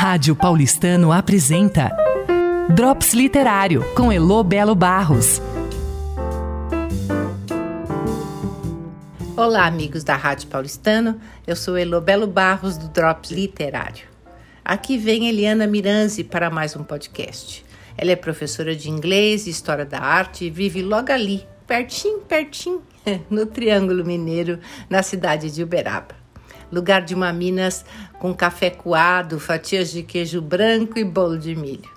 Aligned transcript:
Rádio 0.00 0.36
Paulistano 0.36 1.10
apresenta 1.10 1.90
Drops 2.72 3.14
Literário 3.14 3.84
com 3.96 4.12
Elo 4.12 4.44
Belo 4.44 4.72
Barros. 4.72 5.42
Olá, 9.36 9.66
amigos 9.66 10.04
da 10.04 10.14
Rádio 10.14 10.46
Paulistano. 10.46 11.20
Eu 11.44 11.56
sou 11.56 11.76
Elo 11.76 12.00
Belo 12.00 12.28
Barros 12.28 12.76
do 12.76 12.86
Drops 12.86 13.32
Literário. 13.32 14.04
Aqui 14.64 14.96
vem 14.96 15.26
Eliana 15.26 15.66
Miranzi 15.66 16.22
para 16.22 16.48
mais 16.48 16.76
um 16.76 16.84
podcast. 16.84 17.66
Ela 17.96 18.12
é 18.12 18.16
professora 18.16 18.76
de 18.76 18.88
inglês 18.88 19.48
e 19.48 19.50
história 19.50 19.84
da 19.84 19.98
arte 19.98 20.44
e 20.44 20.50
vive 20.50 20.80
logo 20.80 21.10
ali, 21.10 21.44
pertinho, 21.66 22.20
pertinho, 22.20 22.84
no 23.28 23.46
Triângulo 23.46 24.04
Mineiro, 24.04 24.60
na 24.88 25.02
cidade 25.02 25.50
de 25.50 25.60
Uberaba 25.60 26.27
lugar 26.70 27.02
de 27.02 27.14
uma 27.14 27.32
Minas 27.32 27.84
com 28.18 28.34
café 28.34 28.70
coado, 28.70 29.38
fatias 29.40 29.90
de 29.90 30.02
queijo 30.02 30.40
branco 30.40 30.98
e 30.98 31.04
bolo 31.04 31.38
de 31.38 31.54
milho. 31.54 31.90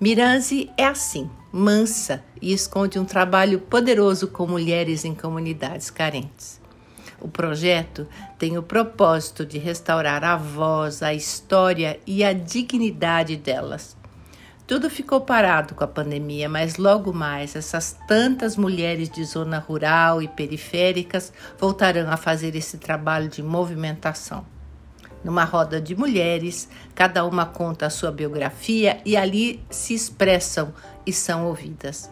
Miranzi 0.00 0.70
é 0.76 0.86
assim, 0.86 1.28
mansa 1.52 2.22
e 2.40 2.52
esconde 2.52 2.98
um 2.98 3.04
trabalho 3.04 3.58
poderoso 3.58 4.28
com 4.28 4.46
mulheres 4.46 5.04
em 5.04 5.14
comunidades 5.14 5.90
carentes. 5.90 6.60
O 7.20 7.26
projeto 7.26 8.06
tem 8.38 8.56
o 8.56 8.62
propósito 8.62 9.44
de 9.44 9.58
restaurar 9.58 10.22
a 10.22 10.36
voz, 10.36 11.02
a 11.02 11.12
história 11.12 11.98
e 12.06 12.22
a 12.22 12.32
dignidade 12.32 13.36
delas, 13.36 13.96
tudo 14.68 14.90
ficou 14.90 15.22
parado 15.22 15.74
com 15.74 15.82
a 15.82 15.86
pandemia, 15.86 16.46
mas 16.46 16.76
logo 16.76 17.10
mais 17.10 17.56
essas 17.56 17.96
tantas 18.06 18.54
mulheres 18.54 19.08
de 19.08 19.24
zona 19.24 19.58
rural 19.58 20.20
e 20.20 20.28
periféricas 20.28 21.32
voltarão 21.58 22.10
a 22.10 22.18
fazer 22.18 22.54
esse 22.54 22.76
trabalho 22.76 23.30
de 23.30 23.42
movimentação. 23.42 24.44
Numa 25.24 25.42
roda 25.42 25.80
de 25.80 25.96
mulheres, 25.96 26.68
cada 26.94 27.24
uma 27.24 27.46
conta 27.46 27.86
a 27.86 27.90
sua 27.90 28.12
biografia 28.12 29.00
e 29.06 29.16
ali 29.16 29.64
se 29.70 29.94
expressam 29.94 30.74
e 31.06 31.14
são 31.14 31.46
ouvidas. 31.46 32.10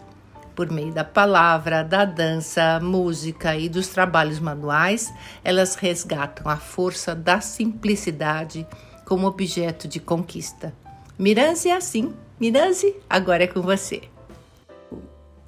Por 0.55 0.71
meio 0.73 0.95
da 0.95 1.05
palavra, 1.05 1.85
da 1.85 2.07
dança, 2.07 2.81
música 2.81 3.55
e 3.55 3.69
dos 3.69 3.89
trabalhos 3.89 4.41
manuais, 4.41 5.13
elas 5.45 5.75
resgatam 5.75 6.51
a 6.51 6.57
força 6.57 7.15
da 7.15 7.39
simplicidade 7.43 8.67
como 9.05 9.27
objeto 9.27 9.87
de 9.87 10.01
conquista. 10.01 10.73
Miranzi 11.19 11.71
é 11.71 11.73
assim, 11.73 12.15
Miranzi, 12.39 12.95
agora 13.09 13.45
é 13.45 13.47
com 13.47 13.63
você. 13.63 14.03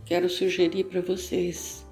Quero 0.07 0.27
sugerir 0.27 0.85
para 0.85 1.03
vocês 1.03 1.87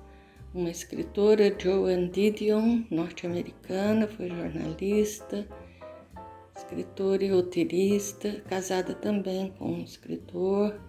uma 0.55 0.71
escritora, 0.71 1.55
Joan 1.59 2.09
Didion, 2.09 2.85
norte-americana, 2.91 4.09
foi 4.09 4.31
jornalista, 4.31 5.47
escritora 6.57 7.23
e 7.23 7.31
roteirista, 7.31 8.41
casada 8.49 8.95
também 8.95 9.53
com 9.59 9.73
um 9.73 9.85
escritor. 9.85 10.81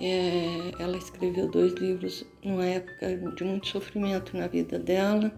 É, 0.00 0.72
ela 0.80 0.96
escreveu 0.96 1.48
dois 1.48 1.72
livros 1.74 2.26
numa 2.42 2.66
época 2.66 3.16
de 3.16 3.44
muito 3.44 3.68
sofrimento 3.68 4.36
na 4.36 4.48
vida 4.48 4.76
dela, 4.76 5.32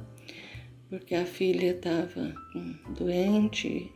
porque 0.89 1.15
a 1.15 1.27
filha 1.27 1.73
estava 1.73 2.35
doente 2.97 3.93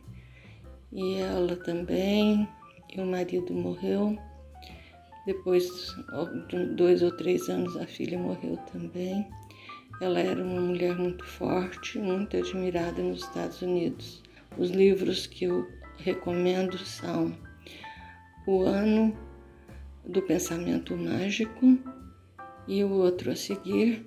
e 0.91 1.15
ela 1.15 1.55
também 1.55 2.47
e 2.95 3.01
o 3.01 3.05
marido 3.05 3.53
morreu. 3.53 4.17
Depois 5.25 5.95
de 6.47 6.65
dois 6.75 7.01
ou 7.01 7.11
três 7.11 7.49
anos, 7.49 7.75
a 7.77 7.85
filha 7.85 8.17
morreu 8.17 8.57
também. 8.71 9.27
Ela 10.01 10.19
era 10.19 10.43
uma 10.43 10.61
mulher 10.61 10.95
muito 10.97 11.25
forte, 11.25 11.99
muito 11.99 12.37
admirada 12.37 13.01
nos 13.01 13.23
Estados 13.23 13.61
Unidos. 13.61 14.23
Os 14.57 14.71
livros 14.71 15.27
que 15.27 15.45
eu 15.45 15.67
recomendo 15.97 16.77
são 16.77 17.35
O 18.47 18.61
Ano 18.63 19.15
do 20.05 20.21
Pensamento 20.21 20.95
Mágico 20.97 21.77
e 22.67 22.83
o 22.83 22.91
outro 22.91 23.31
a 23.31 23.35
seguir, 23.35 24.05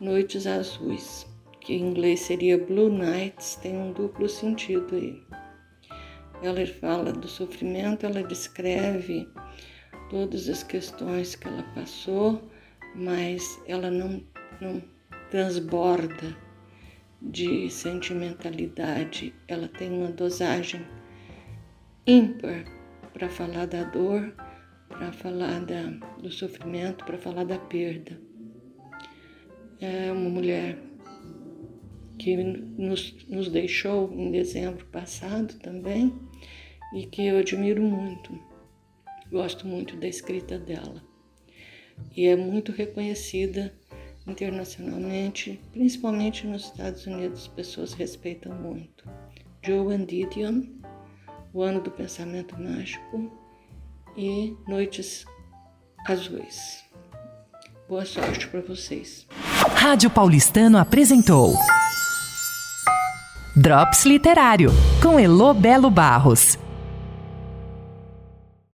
Noites 0.00 0.46
Azuis, 0.46 1.26
que 1.60 1.74
em 1.74 1.90
inglês 1.90 2.20
seria 2.20 2.58
Blue 2.58 2.90
Nights, 2.90 3.56
tem 3.56 3.76
um 3.76 3.92
duplo 3.92 4.28
sentido 4.28 4.94
aí. 4.94 5.22
Ela 6.44 6.66
fala 6.66 7.10
do 7.10 7.26
sofrimento, 7.26 8.04
ela 8.04 8.22
descreve 8.22 9.26
todas 10.10 10.46
as 10.46 10.62
questões 10.62 11.34
que 11.34 11.48
ela 11.48 11.62
passou, 11.74 12.50
mas 12.94 13.58
ela 13.66 13.90
não, 13.90 14.22
não 14.60 14.82
transborda 15.30 16.36
de 17.22 17.70
sentimentalidade. 17.70 19.34
Ela 19.48 19.68
tem 19.68 19.90
uma 19.90 20.12
dosagem 20.12 20.86
ímpar 22.06 22.64
para 23.14 23.30
falar 23.30 23.66
da 23.66 23.84
dor, 23.84 24.34
para 24.88 25.12
falar 25.12 25.60
da, 25.64 25.84
do 26.20 26.30
sofrimento, 26.30 27.06
para 27.06 27.16
falar 27.16 27.44
da 27.44 27.58
perda. 27.58 28.20
É 29.80 30.12
uma 30.12 30.28
mulher 30.28 30.78
que 32.18 32.36
nos, 32.36 33.14
nos 33.28 33.48
deixou 33.48 34.12
em 34.12 34.30
dezembro 34.30 34.84
passado 34.86 35.54
também 35.58 36.12
e 36.94 37.06
que 37.06 37.26
eu 37.26 37.38
admiro 37.38 37.82
muito. 37.82 38.38
Gosto 39.30 39.66
muito 39.66 39.96
da 39.96 40.06
escrita 40.06 40.58
dela. 40.58 41.02
E 42.16 42.26
é 42.26 42.36
muito 42.36 42.72
reconhecida 42.72 43.72
internacionalmente, 44.26 45.60
principalmente 45.72 46.46
nos 46.46 46.64
Estados 46.64 47.06
Unidos, 47.06 47.42
as 47.42 47.48
pessoas 47.48 47.92
respeitam 47.92 48.54
muito. 48.54 49.08
Joan 49.62 50.04
Didion, 50.04 50.62
O 51.52 51.62
Ano 51.62 51.80
do 51.80 51.90
Pensamento 51.90 52.58
Mágico 52.60 53.30
e 54.16 54.56
Noites 54.66 55.24
Azuis. 56.06 56.84
Boa 57.88 58.04
sorte 58.04 58.48
para 58.48 58.60
vocês. 58.60 59.26
Rádio 59.74 60.08
Paulistano 60.08 60.78
apresentou 60.78 61.54
Drops 63.56 64.04
Literário 64.04 64.72
com 65.00 65.16
Elo 65.16 65.54
Belo 65.54 65.88
Barros. 65.88 66.58